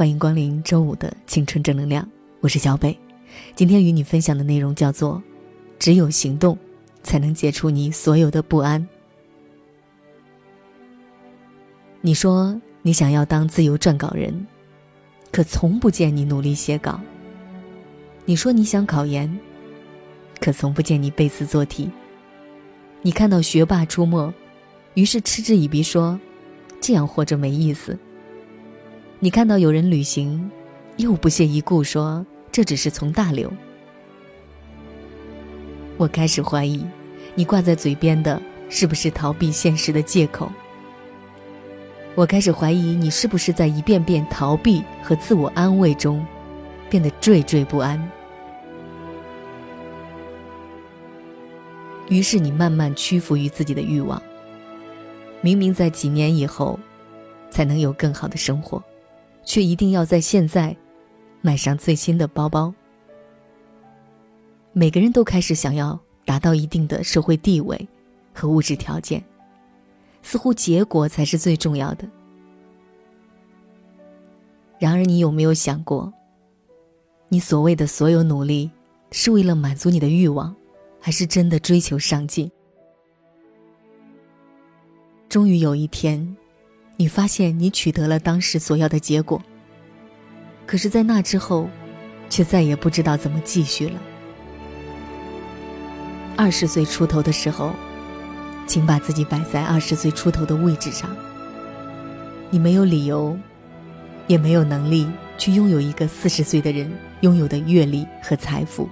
[0.00, 2.08] 欢迎光临周五的青春正能量，
[2.40, 2.98] 我是小北。
[3.54, 5.22] 今天与你分享的内容叫做：
[5.78, 6.56] 只有行动，
[7.02, 8.88] 才能解除你所有的不安。
[12.00, 14.46] 你说你想要当自由撰稿人，
[15.30, 16.98] 可从不见你努力写稿。
[18.24, 19.30] 你说你想考研，
[20.40, 21.90] 可从不见你背词做题。
[23.02, 24.32] 你看到学霸出没，
[24.94, 26.18] 于是嗤之以鼻说
[26.80, 27.98] ：“这样活着没意思。”
[29.22, 30.50] 你看到有人旅行，
[30.96, 33.52] 又不屑一顾说：“这只是从大流。”
[35.98, 36.82] 我开始怀疑，
[37.34, 40.50] 你挂在嘴边的是不是逃避现实的借口？
[42.14, 46.24] 我开始怀疑你是不是在一遍遍逃避和自我安慰中，
[46.88, 48.10] 变得惴惴不安。
[52.08, 54.20] 于是你慢慢屈服于自己的欲望。
[55.42, 56.80] 明明在几年以后，
[57.50, 58.82] 才能有更好的生活，
[59.50, 60.76] 却一定要在现在，
[61.40, 62.72] 买上最新的包包。
[64.72, 67.88] 每个人都开始想要达到一定的社会地位
[68.32, 69.20] 和物质条件。
[70.22, 72.08] 似乎结果才是最重要的。
[74.78, 76.12] 然而，你有没有想过，
[77.28, 78.70] 你所谓的所有努力，
[79.10, 80.54] 是为了满足你的欲望，
[81.00, 82.48] 还是真的追求上进？
[85.28, 86.36] 终于有一天，
[87.00, 89.40] 你发现你取得了当时所要的结果。
[90.66, 91.66] 可是，在那之后，
[92.28, 93.98] 却再也不知道怎么继续了。
[96.36, 97.72] 二十岁出头的时候。
[98.66, 101.10] 请把自己摆在二十岁出头的位置上。
[102.50, 103.36] 你没有理由，
[104.28, 106.88] 也没有能力去拥有一个四十岁的人
[107.22, 108.88] 拥有的阅历和财富。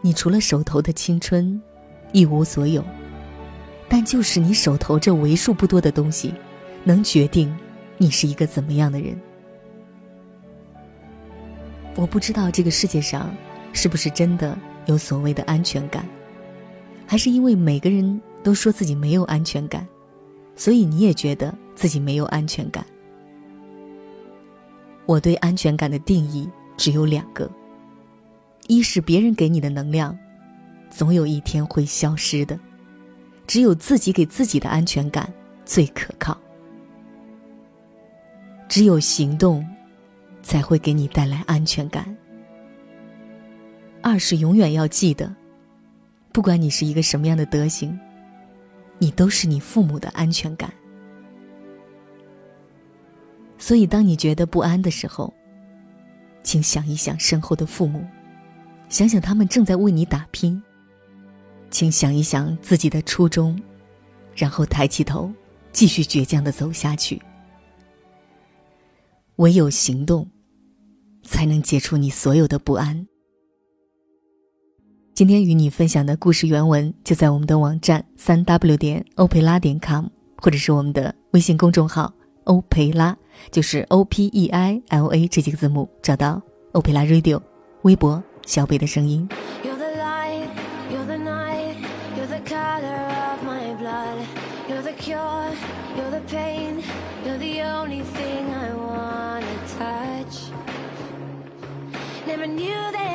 [0.00, 1.60] 你除了手头的青春，
[2.12, 2.82] 一无所有。
[3.90, 6.32] 但就是你手头这为数不多的东西，
[6.84, 7.52] 能决定
[7.98, 9.20] 你是一个怎么样的人。
[11.96, 13.34] 我不知道这个世界上，
[13.72, 14.56] 是不是真的
[14.86, 16.08] 有所谓的安全感。
[17.04, 19.84] 还是因为每个人都说自己没有安全感，
[20.54, 22.86] 所以你也觉得自己没有安全感。
[25.04, 27.50] 我对安全感的定义只有两个：
[28.68, 30.16] 一是别人给你的能量，
[30.88, 32.56] 总有一天会消失的；
[33.50, 35.28] 只有自己给自己的安全感
[35.64, 36.38] 最可靠。
[38.68, 39.66] 只有行动，
[40.40, 42.16] 才会给你带来安全感。
[44.02, 45.34] 二是永远要记得。
[46.30, 47.98] 不管你是一个什么样的德行，
[48.98, 50.72] 你都是你父母的安全感。
[53.58, 55.34] 所以，当你觉得不安的时候，
[56.44, 58.06] 请想一想身后的父母，
[58.88, 60.62] 想想他们正在为你打拼。
[61.70, 63.56] 请想一想自己的初衷，
[64.34, 65.32] 然后抬起头，
[65.72, 67.20] 继续倔强的走下去。
[69.36, 70.28] 唯有行动，
[71.22, 73.06] 才能解除你所有的不安。
[75.14, 80.06] 今天与你分享的故事原文就在我们的网站三 w 点欧佩拉点 com，
[80.36, 82.12] 或者是我们的微信公众号
[82.44, 83.16] 欧佩拉，
[83.50, 86.42] 就是 O P E I L A 这几个字母，找到
[86.72, 87.40] 欧佩拉 Radio，
[87.82, 89.28] 微博小北的声音。
[102.40, 103.09] never knew that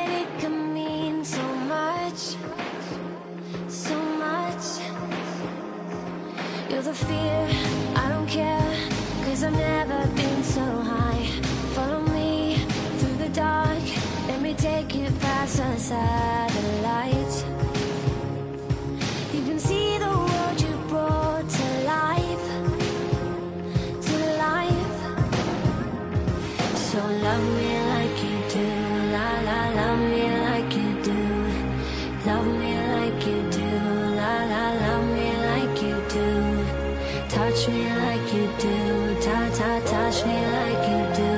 [37.46, 41.34] Touch me like you do, ta ta touch me like you do.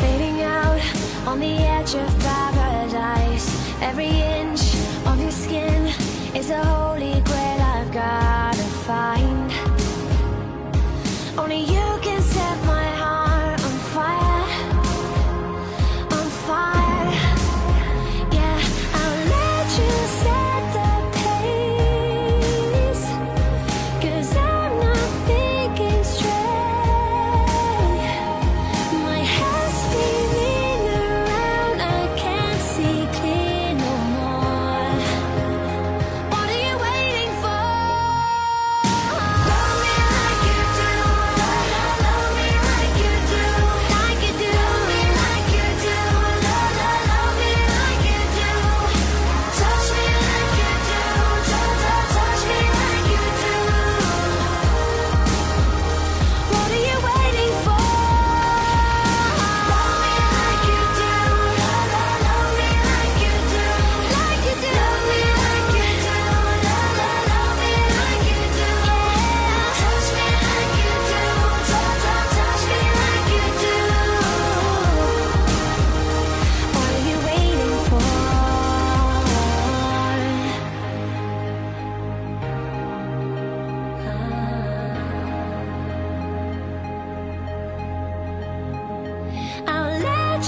[0.00, 0.82] fading out,
[1.26, 3.48] on the edge of paradise.
[3.80, 4.12] Every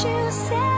[0.02, 0.69] you say